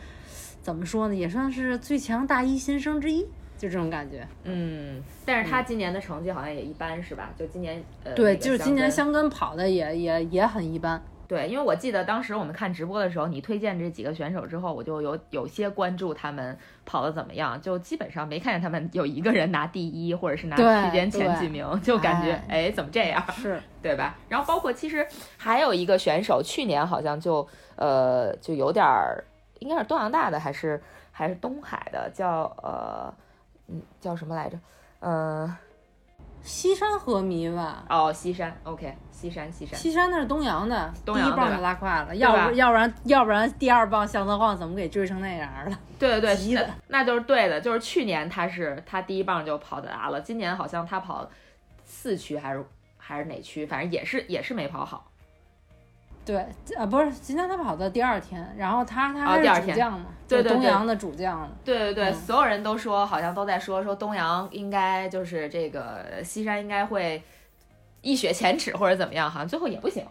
[0.62, 3.22] 怎么说呢，也算是最强大一新生之一，
[3.58, 4.28] 就这种感觉。
[4.44, 7.30] 嗯，但是他今年的成绩好像也一般，是吧？
[7.40, 11.02] 就今年呃，对，就是今年香根跑的也也也很一般。
[11.28, 24.16] 对，因为我记得当时我们看直播的时候，你推荐这几个选手之后，我就有有些关注他们跑的怎么样，就基本上没看见他们有一个人拿第一或者是拿区间前几名，就感觉哎怎么这样，是对吧？
[24.30, 29.22] 然后包括其实还有一个选手，去年好像就呃就有点儿，
[29.60, 33.14] 应该是东洋大的还是还是东海的，叫呃
[33.68, 34.58] 嗯叫什么来着？
[35.02, 35.54] 嗯。
[36.48, 37.84] 西山和迷吧？
[37.90, 45.78] 哦，西山，OK，西山，西山，西山那是东阳的，第一棒就拉胯了，要不要不然要不然第二棒向德晃怎么给追成那样了？
[46.00, 51.30] 对对对，那就是对的，就是去年他是他第一棒就跑达了，今年好像他跑
[51.84, 52.64] 四区还是
[52.96, 55.07] 还是哪区，反正也是也是没跑好。
[56.28, 61.50] 对，呃，不是，今天他跑的第二天，然后他他是主将嘛，对东阳的主将。
[61.64, 67.24] 对对对，所有人都说，好像都在说，说东阳应该就是这个西山应该会
[68.02, 70.06] 一雪前耻或者怎么样，好像最后也不行。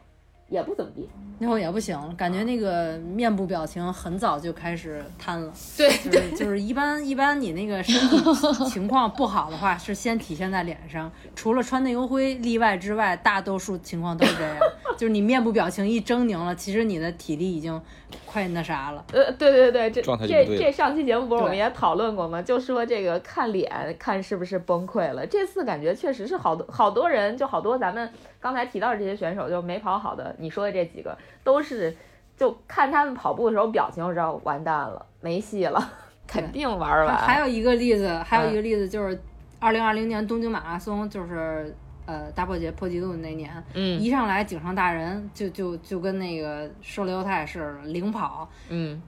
[0.48, 5.52] 也不怎么地，最后也不行，感觉那个面部表情很早就开始瘫了。
[5.76, 8.16] 对，就是就是一般一般你那个身体
[8.70, 11.10] 情况不好的话，是先体现在脸上。
[11.34, 14.56] 除了穿内油灰例外之外，大多数情况都是这样。
[14.96, 17.80] 就是你面部表情一狰狞了，其实你的体力已经
[18.24, 19.04] 快那啥了。
[19.12, 22.40] 呃，对对对，这这这上期节目不是我们也讨论过吗？
[22.42, 25.26] 就说这个看脸看是不是崩溃了。
[25.26, 28.10] 这次感觉确实是好多好多人，就好多咱们。
[28.38, 31.92] 刚才提到的这些选手就没跑好的，你说的这几个都是，
[32.36, 35.90] 就看他们跑步的时候表情，我知道完蛋了，没戏了，
[36.28, 37.16] 肯定玩完。
[37.16, 39.20] 还有一个例子，还有一个例子就是
[39.58, 41.74] 二零二零年东京马拉松，就是
[42.06, 49.00] 呃大破节破纪录那年，嗯，一上来井上大人就就就跟那个狩猎犹太似的领跑，嗯，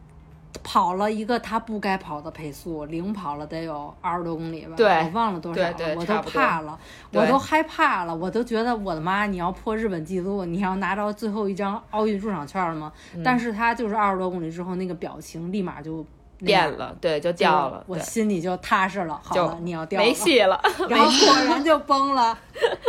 [0.63, 4.75] 跑了一个他不该跑的配速，领跑了得有二十多公里吧？
[4.77, 6.79] 对，我忘了多少了，我都怕了，
[7.13, 12.93] 我都害怕了，我都觉得我的妈，你要破日本纪录，你要拿到最后一张奥运入场券了吗？
[13.25, 16.05] 但是他就是二十多公里之后那个表情立马就
[16.38, 19.20] 变了，对，就掉了，我心里就踏实了。
[19.22, 22.38] 好了，你要掉没戏了， 然后果然就崩了。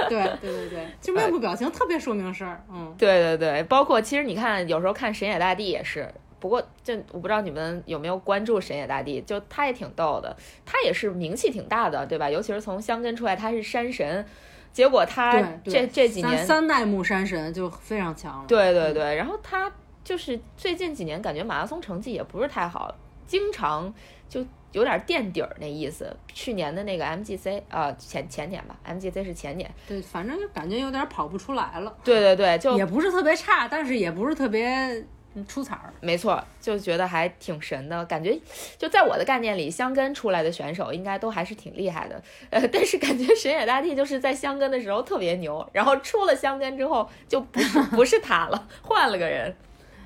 [0.07, 2.63] 对对对对，就面部表情特别说明事儿。
[2.71, 6.12] 嗯，对对对，包括其实你看，有时候看神野大地也是。
[6.39, 10.33] 不过，这我不知道你们有没有关注神野大地，就他也挺逗的，
[10.65, 12.29] 他也是名气挺大的，对吧？
[12.29, 14.25] 尤其是从香根出来，他是山神，
[14.71, 15.33] 结果他
[15.65, 18.45] 这这几年三代目山神就非常强了。
[18.47, 19.69] 对对对，然后他
[20.01, 22.89] 就是最近几年感觉马拉松成绩也不是太好，
[23.29, 23.93] 经常
[24.27, 26.13] 就有点垫底儿那意思。
[26.33, 29.69] 去年的那个 MGC 啊，前前年吧，MGC 是前年。
[29.87, 31.95] 对，反正就感觉有点跑不出来了。
[32.03, 35.05] 对对对，就也不是特别差，但是也不是特别。
[35.47, 38.37] 出彩儿，没错，就觉得还挺神的感觉。
[38.79, 42.21] 就在我的概念里，香根出来的选手应该都还是挺厉害的。
[42.49, 49.55] 呃，但是感觉神野大地就是在香根的时候特别牛，然后出了香根之后就不是不是他了，换了个人。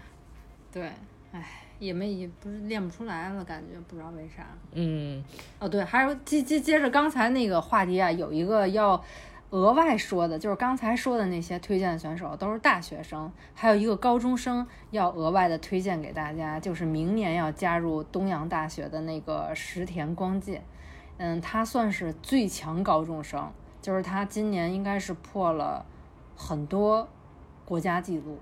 [0.71, 0.83] 对，
[1.31, 4.45] 哎，也没也不是练不出来了，感觉不知道为啥。
[4.71, 5.23] 嗯，
[5.59, 9.03] 哦对，还有接接接着刚才那个话题啊，有一个要。
[9.53, 20.63] 额外说的就是刚才说的那些推荐的选手都是大学生，还有一个高中生要额外的推荐给大家，就是明年要加入东洋大学的那个石田光介，
[21.17, 25.85] 嗯，他算是最强高中生，就是他今年应该是破了
[26.35, 27.07] 很多
[27.63, 28.39] 国家纪录，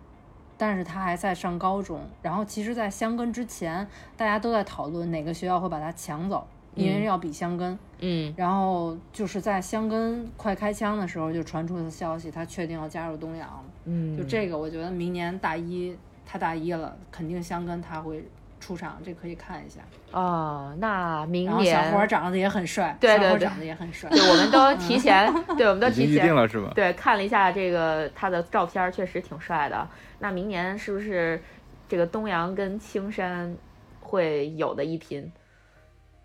[0.61, 6.45] 但是他还在上高中，然后其实，在香根之前，大家都在讨论哪个学校会把他抢走。
[6.75, 18.23] 因为要比香根，嗯，然后就是在香根快开枪的时候，就传出的消息，他确定要加入东洋，嗯，就这个，我觉得明年大一他大一了，肯定香根他会
[18.61, 19.81] 出场，这可以看一下。
[20.11, 26.71] 哦，那明年小伙长得也很帅，对对对，长得也很帅， 对，我们都提前，对，我们都提前预定了是吧？
[26.73, 29.85] 对，看了一下这个他的照片，确实挺帅的。
[30.19, 31.41] 那明年是不是
[31.89, 33.53] 这个东阳跟青山
[33.99, 35.29] 会有的一拼？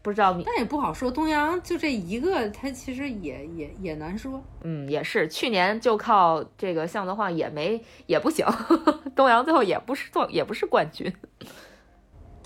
[0.03, 1.11] 不知道，但也不好说。
[1.11, 4.40] 东阳就这一个，他其实也也也难说。
[4.62, 8.46] 嗯，也是，去年就靠这个向泽晃也没也不行，
[9.16, 11.12] 东阳最后也不是做也不是冠军。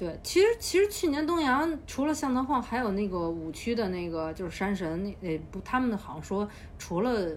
[0.01, 7.29] 对，其实其实去年东阳除了向德晃，还有那个五区的那个就是山神，那那不他们好像说除了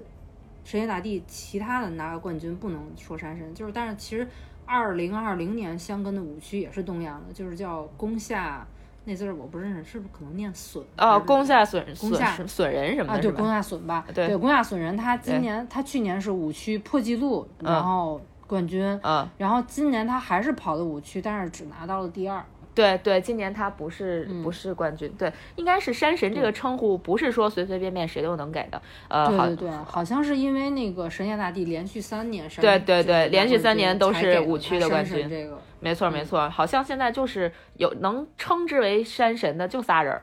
[0.63, 3.53] 神野大地，其他的拿个冠军不能说山神。
[3.53, 4.25] 就是但是其实
[4.65, 8.65] 二零二零年相跟的五区也是东阳的，就是叫宫下。
[9.05, 10.81] 那字儿我不认识，是不是可能念损？
[10.97, 22.41] 哦，宫下损宫下损人什么的，啊，对，宫下损吧，对，宫下损人，他今年他去年是五区破纪录，然后冠军，嗯，然后今年他还是跑的五区，但是只拿到了第二。
[22.75, 40.19] 对对，今年他不是不是冠军，对，应该是山神这个称呼不是说随随便便谁都能给的，呃，对对对，好像是因为那个神仙大帝连续三年山，对对对，连续三年都是五区的冠军，这个没错没错，好像现在就是有能称之为山神的就仨人，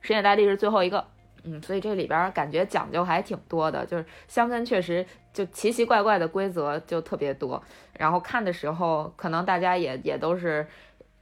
[0.00, 1.04] 神仙大帝是最后一个，
[1.44, 7.62] 嗯，所以这里边感觉讲究还挺多的，就是香根确实就奇奇怪怪的规则就特别多，
[7.96, 10.66] 然后看的时候可能大家也也都是。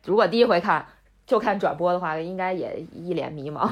[0.05, 0.87] 如果第一回看
[1.27, 3.71] 就看转播的话，应该也一脸迷茫，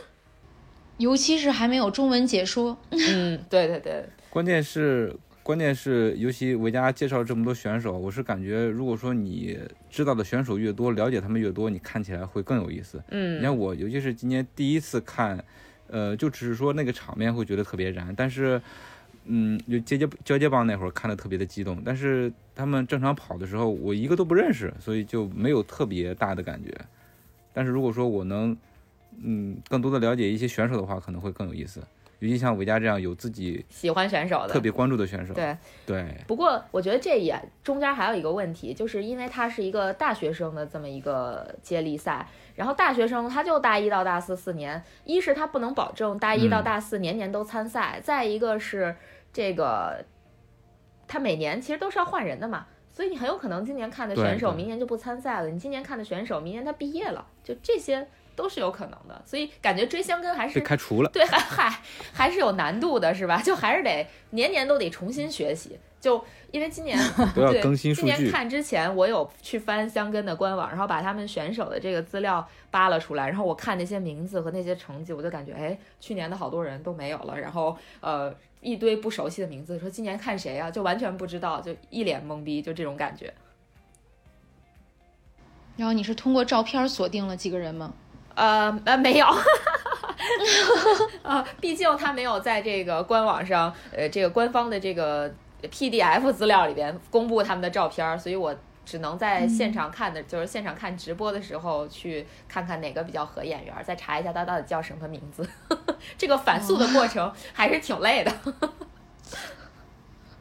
[0.98, 2.76] 尤其是还没有中文解说。
[2.90, 4.04] 嗯，对对对。
[4.28, 13.02] 关键是关键是，尤其维嘉介绍这么多选手，我是感觉，如果说你知道的选手越多，了解他们越多，你看起来会更有意思。
[13.08, 15.42] 嗯，你看我，尤其是今年第一次看，
[15.88, 18.60] 呃，就只是说那个场面会觉得特别燃，但是。
[19.32, 26.76] 嗯，就接接交接棒那会儿看的特别的激动，但是他们正常跑的时候，我一个都不认识，所以就没有特别大的感觉。
[27.52, 28.56] 但是如果说我能，
[29.22, 31.80] 嗯，更多的了解一些选手的话，可能会更有意思。
[32.18, 36.04] 尤其像维嘉这样有自己喜欢选手的、特别关注的选手，对对。
[36.26, 42.26] 不过我觉得这也中间还有一个问题，就是因为他是一个大学生的这么一个接力赛，
[42.56, 48.96] 然后大学生他就大一到大四四年，一是他不能保证大一到大四年年都参赛，再一个是。
[49.32, 50.04] 这个
[51.06, 58.06] 他每年其实都是要换人的嘛，所以你很有可能今年看的选手明年就不参赛了，你今年看的选手明年他毕业了，就这些
[58.36, 59.22] 都是有可能的。
[59.24, 63.40] 所以感觉追香根还是被开除了，对， 还还还是有难度的，是吧？
[63.42, 65.78] 就还是得年年都得重新学习。
[66.00, 66.98] 就因为今年
[67.36, 68.12] 都要更新数据。
[68.12, 77.38] 今年看之前，我有去翻香根的官网，然后把他们选手的这个资料扒了出来，然后我看那些名字和那些成绩，我就感觉，哎，去年的好多人都没有了。
[77.38, 78.34] 然后呃。
[78.60, 80.70] 一堆不熟悉的名字，说今年看谁啊？
[80.70, 83.32] 就完全不知道，就一脸懵逼，就这种感觉。
[85.76, 87.94] 然后你是通过照片锁定了几个人吗？
[88.34, 89.26] 呃呃，没有。
[91.22, 95.32] 啊， 毕竟他没有在这个官网上，呃，这个官方的这个
[95.62, 98.54] PDF 资料里边公布他们的照片，所以我
[98.84, 105.48] 只能在现场看的，就是现场看直播的时候去看看哪个比较合眼缘，再查一下他到底叫什么名字。
[106.18, 108.32] 这个反诉的过程还是挺累的。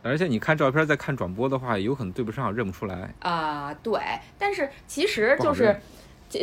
[0.02, 3.14] 而且你看照片再看转播的话，有可能对不上，认不出来。
[3.20, 4.00] 啊，对，
[4.38, 5.78] 但是其实就是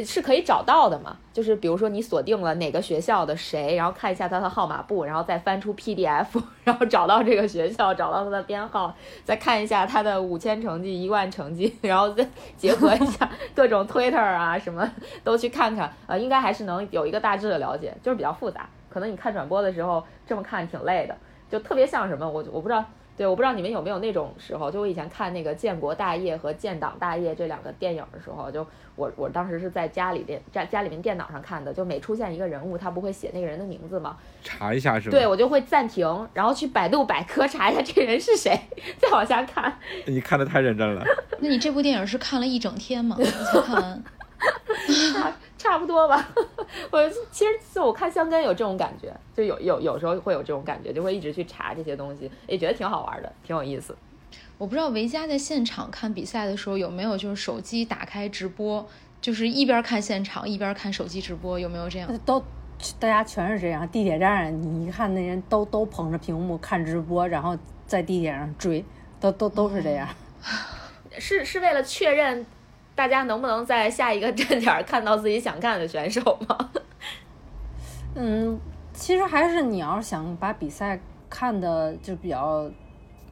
[0.04, 1.16] 是可以找到的嘛？
[1.32, 6.26] 就是比如说你锁定了哪个学校的谁，然后看一下他的号码簿，然后再翻出 PDF，
[6.64, 8.92] 然后找到这个学校，找到他的编号，
[9.24, 12.26] 再看一下他的五千成绩、一万成绩，然后再
[12.56, 14.90] 结合一下 各种 Twitter 啊什么
[15.22, 18.68] 都去看看，呃，应该还是能有一个大致的了解，就是比较复杂。
[18.88, 21.14] 可能你看转播的时候这么看挺累的，
[21.50, 22.84] 就特别像什么，我我不知道。
[23.16, 34.16] 对，我不知道你们有没有那种时候，就我以前看那个《建国大业》和《建党大业》这两个电影的时候，就我我当时是在家里电在家里面电脑上看的，就每出现一个人物，他不会写那个人的名字吗？
[34.42, 35.16] 查一下是吧？
[35.16, 38.58] 对，我就会暂停，然后去百度百科查一下这个人是谁，
[38.98, 39.78] 再往下看。
[40.04, 41.02] 你看的太认真了。
[41.40, 43.16] 那你这部电影是看了一整天吗？
[43.16, 44.04] 才看完？
[45.66, 46.28] 差差不多吧。
[46.90, 53.96] 我其实就我看香根有这种感觉，就有有有时候会有这种感觉，就会一直去查这些东西，也觉得挺好玩的，挺有意思。
[54.58, 58.86] 我不知道维嘉在现场看比赛的时候有没有就是手机打开直播，
[59.20, 62.18] 就是一边看现场一边看手机直播，有没有这样？
[62.24, 62.42] 都
[62.98, 63.86] 大家全是这样。
[63.88, 67.56] 地铁站你一看那人都都捧着屏幕看直播，然后
[67.86, 68.84] 在地铁上追，
[69.20, 70.08] 都都都是这样。
[71.18, 72.44] 是是为了确认
[72.96, 76.70] 大家能不能在下一个站点看到自己想看的选手吗？
[78.16, 78.58] 嗯，
[78.92, 82.68] 其实还是你要是想把比赛看的就比较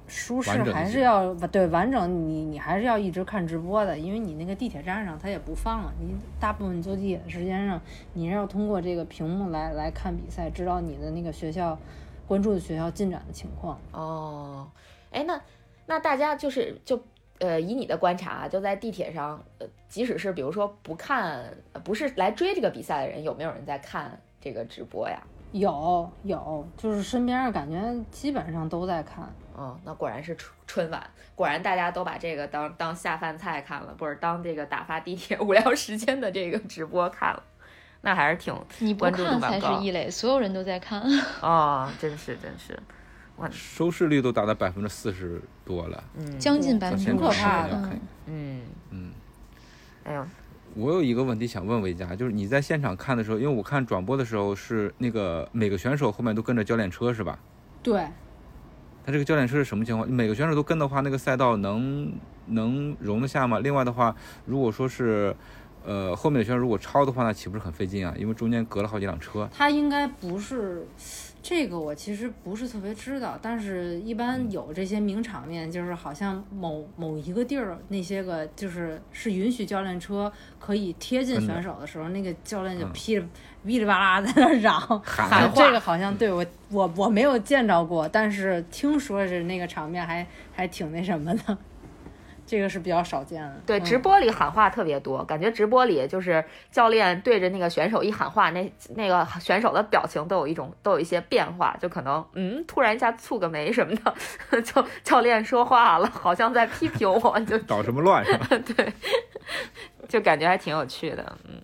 [0.07, 7.81] 舒适还是要对完整你你还是要一直看直播的，因为你那个地铁站上它也不放了，你大部分坐地铁的时间上，
[8.13, 11.79] 你是要通过这个屏幕来来看比赛，知道你的那个学校
[12.29, 13.79] 关注的学校进展的情况。
[13.93, 14.69] 哦，
[15.11, 15.41] 哎，那
[15.87, 17.03] 那大家就是就
[17.39, 25.21] 呃，以你的观察啊，就在地铁上，呃，即使是比如说不看，呃不是来追这个比赛的人，有没有人在看这个直播呀？
[25.53, 27.81] 有有，就是身边儿感觉
[28.11, 29.25] 基本上都在看。
[29.55, 31.01] 哦，那果然是春春晚，
[31.37, 37.41] 果然大家都把这个当当下饭菜看了，不是当这个打发地铁无聊时间的这个直播看了，
[38.01, 41.01] 那还是挺你不关注度看才是异类，所有人都在看。
[41.41, 42.77] 哦，真是真是，
[43.51, 46.03] 收视率都达到百分之四十多了。
[46.19, 47.25] 嗯将近百分之现五十。
[47.25, 48.61] 可怕的嗯，嗯
[48.91, 49.11] 嗯，
[50.05, 50.27] 哎呦，
[50.75, 57.39] 我有一个问题想问维嘉，就是你在现场看的时候，因为我看转播的时候是那个每个选手后面都跟着教练车是吧？
[57.83, 58.07] 对，
[59.05, 60.09] 他这个教练车是什么情况？
[60.09, 62.13] 每个选手都跟的话，那个赛道能
[62.47, 63.59] 能容得下吗？
[63.59, 64.15] 另外的话，
[64.47, 65.35] 如果说是
[65.85, 68.15] 呃后面的选手如果超的话，那岂不是很费劲啊？
[68.19, 69.49] 因为中间隔了好几辆车。
[69.53, 70.87] 他应该不是
[71.43, 83.27] 这个，我其实不是特别知道，但是一般有这些名场面，就是好像某某一个地儿那些个就是是允许教练车可以贴近选手的时候，那个教练就嗯噼里
[83.67, 91.59] 噼里啪啦在那嚷喊喊话这个好像对我我我没有见着过，但是听说是那个场面还还挺那什么的，
[92.47, 93.55] 这个是比较少见的。
[93.67, 103.95] 对，嗯直播里喊话特别多，感觉直播里就是教练对着那个选手一喊话，那那个选手的表情都有一种都有一些变化，就可能嗯突然一下蹙个眉什么
[104.51, 108.47] 的， 就教练说话了，好像在批评我，就 捣什么乱是吧？
[108.77, 108.93] 对，
[110.09, 111.61] 就感觉还挺有趣的，嗯。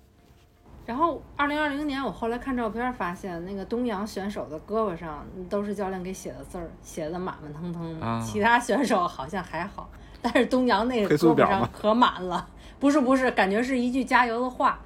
[0.87, 8.05] 然后，二零二零年我后来看照片发现，那个东阳选手的胳膊上都是教练给写的字儿，写的满满腾腾的。
[8.05, 9.89] 啊其他选手好像还好，
[10.23, 12.49] 但是东阳那个黑素胳膊表上可满了。
[12.79, 14.81] 不是不是，感觉是一句加油的话，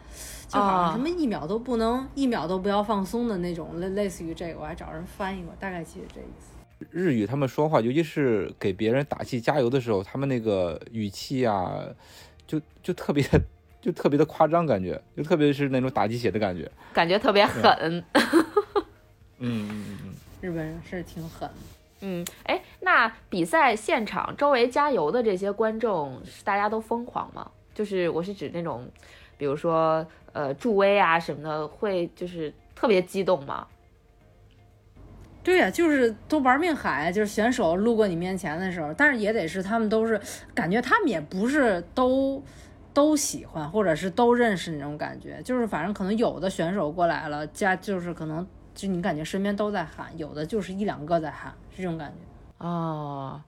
[0.49, 6.87] 就好啊像什么一秒都不能，一秒都不要放松的那种，类类似于这个，我还找人翻译过，大概其实这意思。
[6.91, 11.85] 日语他们说话，尤其是给别人打气加油的时候，他们那个语气啊，
[12.47, 13.25] 就就特别
[13.81, 16.69] 就特别的夸张，感觉就特别是那种打鸡血的感觉。
[16.93, 18.05] 感觉特别狠。
[19.39, 20.15] 嗯嗯嗯嗯。
[20.41, 21.55] 日本人是挺狠的。
[22.07, 27.51] 嗯，哎，那比赛现场周围加油的这些观众，大家都疯狂吗？
[27.73, 28.87] 就是我是指那种，
[29.39, 33.67] 比如说呃助威啊什么的，会就是特别激动吗？
[35.43, 40.21] 对呀、就是都玩命喊，就是选手路过你面前的时候，但是也得是他们都是
[40.55, 42.43] 感觉他们也不是都
[42.93, 52.67] 都喜欢，或者是都认识那种感觉，就是反正可能有的选手过来了，加就是可能就你感觉身边都在喊，有的就是一两个在喊，是这种感觉。
[52.67, 53.43] 哦，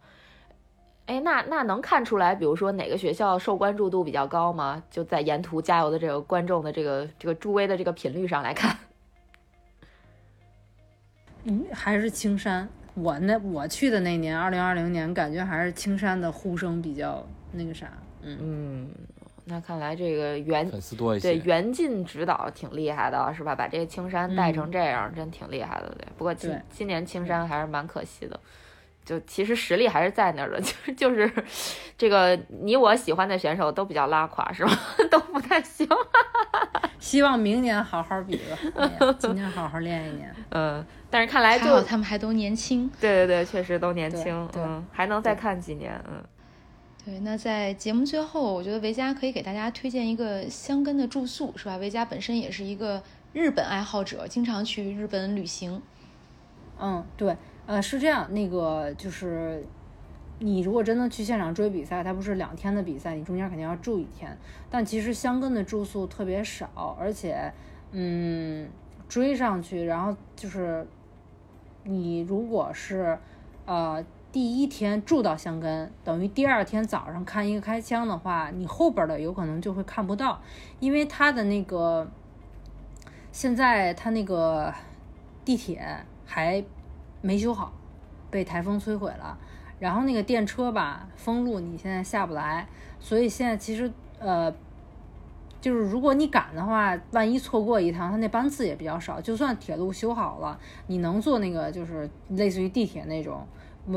[1.06, 4.82] 哎，那那能看出来，比如说哪个学校受关注度比较高吗？
[4.90, 8.76] 就在沿途加油的这个观众的这个这个助威的这个频率上来看。
[11.44, 12.68] 嗯，还是青山。
[12.94, 17.92] 我那我去的那年，二零二零年，感觉还是青山的呼声比较那个啥。
[18.22, 18.90] 嗯嗯，
[19.48, 21.28] 那看来这个袁粉丝多一些。
[21.32, 23.54] 对袁进指导挺厉害的，是吧？
[23.54, 25.88] 把这个青山带成这样，真挺厉害的。
[25.96, 28.38] 对，不过今今年青山还是蛮可惜的。
[29.04, 31.44] 就其实实力还是在那儿的，就是 就是，
[31.96, 34.72] 这个你我喜欢的选手都比较拉垮，是吧？
[35.08, 35.86] 都不太行。
[36.98, 40.34] 希望明年好好比吧，今年好好练一年。
[40.50, 42.90] 嗯，但是看来就他们还都年轻。
[43.00, 44.48] 对对对，确实都年轻。
[44.56, 45.92] 嗯，还能再看几年。
[46.08, 46.20] 嗯，
[47.06, 47.20] 对。
[47.20, 51.76] 那在节目最后，我觉得维嘉可以给大家推荐一个香根的住宿，是吧？
[51.76, 53.00] 维嘉本身也是一个
[53.32, 55.80] 日本爱好者，经常去日本旅行。
[56.80, 57.36] 嗯，对。
[57.66, 59.64] 呃，是这样，那个就是，
[60.38, 64.36] 你如果真的去现场追比赛，它不是两天的比赛，你中间肯定要住一天。
[64.68, 67.52] 但其实香根的住宿特别少，而且，
[67.92, 68.68] 嗯，
[69.08, 70.86] 追上去，然后就是，
[71.82, 73.18] 你如果是，
[73.64, 74.04] 呃，
[74.36, 80.38] 第一天住到香根，等于第二天早上看一个开枪的话，你后边的有可能就会看不到，
[80.78, 82.06] 因为它的那个，
[83.32, 84.70] 现在它那个
[85.42, 85.82] 地铁
[86.26, 86.62] 还。
[87.22, 87.72] 没修好，
[88.30, 89.38] 被台风摧毁了。
[89.80, 92.68] 然后那个电车吧封路，你现在下不来。
[93.00, 94.52] 所以现在其实呃，
[95.62, 99.18] 就是如果你赶的话，万一错过一趟，它那班次也比较少。
[99.18, 103.44] 就算铁路修好了，你能坐那个就是类似于地铁那种，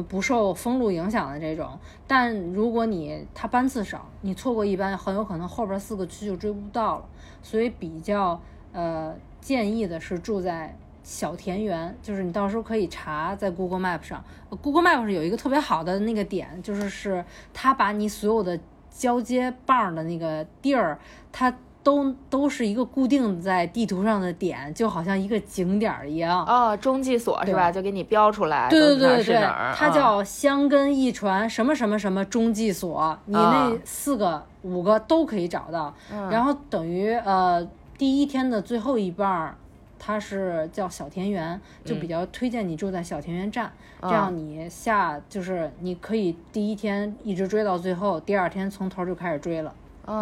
[0.07, 1.77] 不受封路影响的这种。
[2.07, 7.05] 但如果你它班次少，你错过一班，很有可能后边四个区就追不到了。
[7.41, 10.75] 所以比较呃建议的是住在。
[11.01, 14.23] 小田园就是你到时候可以查在 Google Map 上
[14.61, 18.59] ，Google Map 上有一个特别好的那个点，就是是它把你所有的
[18.91, 20.99] 交接棒的那个地儿，
[21.31, 21.51] 它
[21.84, 26.45] 都都是一个固定在地图上的点，就好像一个景点一样。
[26.45, 27.71] 哦，中继所是吧？
[27.71, 28.69] 就给你标出来。
[28.69, 29.41] 对对对对，
[29.75, 35.93] 它叫香根一传什么什么什么中继所，你那四个五个都可以找到。
[36.30, 37.67] 然后等于呃
[37.97, 39.55] 第一天的最后一棒。
[40.01, 43.69] 它是叫小田园，就比较推荐你住在小田园站，
[44.01, 49.75] 这样你下就是你可以第一天一直追到最后，第二天从头就开始追了，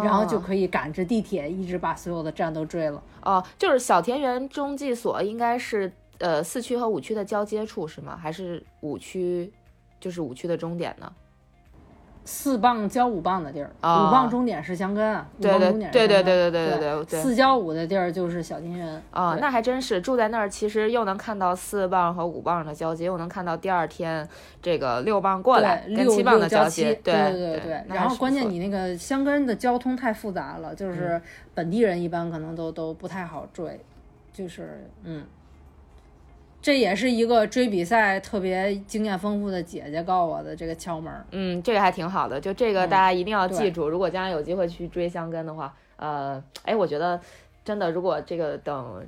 [0.04, 3.02] 然后就可以赶着地铁一直把所有的站都追了。
[3.22, 8.16] 哦，就是小田园中继所应该是呃四区和五区的交接处是吗？
[8.16, 9.52] 还是五区
[9.98, 11.12] 就是五区的终点呢？
[12.30, 17.04] 四磅交五磅的地儿，五磅终点是香根，五棒终点对对对对对对。
[17.06, 24.28] 对，四交五的地儿就是小金人啊，那还真是住在那儿，其实又能看到四磅和五磅的交接，又能看到第二天
[24.60, 27.82] 这个六磅过来跟七磅的交接，对对对对。
[27.88, 31.18] 然后关键你那个香根的交通太复杂了，就是
[31.54, 33.80] 本地人一般可能都都不太好追，
[34.34, 35.24] 就是嗯。
[36.60, 41.12] 这也是一个追比赛特别经验丰富的姐姐告我的这个窍门。
[41.30, 43.88] 嗯，这个还挺好的，就这个大家一定要记住。
[43.88, 47.20] 如果将来有机会去追香根的话，呃，哎，我觉得
[47.64, 49.04] 真的，如果这个等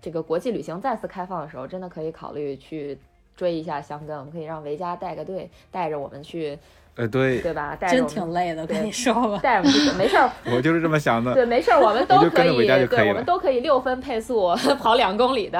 [0.00, 2.98] 这个国际旅行再次开放的时候，真的可以考虑去
[3.36, 4.16] 追一下香根。
[4.16, 6.58] 我们可以让维嘉带个队，带着我们去。
[6.96, 7.76] 呃，对，对吧？
[7.88, 9.40] 真挺累的，跟你说吧。
[9.42, 10.30] 带我们去，没事儿。
[10.46, 11.34] 我就是这么想的。
[11.34, 12.66] 对，没事儿，我们都可以。
[12.86, 15.58] 对，我们都可以六分配速 跑两公里的，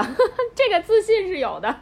[0.55, 1.74] 这个自信是有的。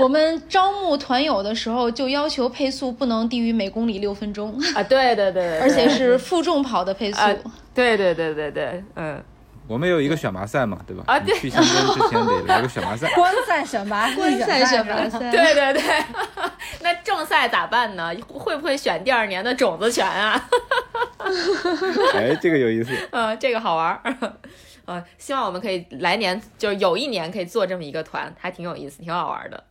[0.00, 4.82] 我们招募团友的时候就要求配速不能低于每公里六分钟啊！
[4.84, 7.20] 对对对， 而且是负重跑的配速。
[7.74, 9.22] 对对对对对，嗯。
[9.70, 11.04] 我们有一个选拔赛嘛，对吧？
[11.06, 11.32] 啊，对。
[11.38, 13.08] 去新疆之前得来个选拔赛。
[13.14, 15.30] 观赛选拔，观赛选拔赛。
[15.30, 16.04] 对对对。
[16.82, 18.12] 那正赛咋办呢？
[18.26, 20.48] 会不会选第二年的种子权啊？
[22.16, 22.90] 哎，这个有意思。
[23.12, 24.16] 嗯，这个好玩儿。
[24.86, 29.62] 嗯，希望我们可以来年就是有一年可以做这么一个团，还挺有意思，挺好玩的。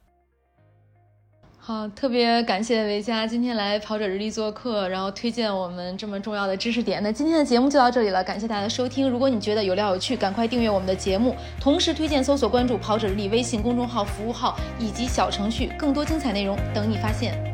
[1.62, 7.04] 好，特别感谢维嘉今天来跑者日历做客，然后推荐我们这么重要的知识点。
[7.04, 9.08] 那今天的节目就到这里了，感谢大家的收听。
[9.08, 17.49] 如果你觉得有料有趣，赶快订阅我们的节目，同时推荐搜索关注跑者日历微信公众号、服务号以及小程序，更多精彩内容等你发现。